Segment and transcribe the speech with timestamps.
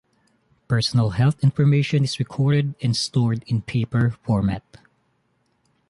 [0.67, 4.63] Personal health information is recorded and stored in paper format.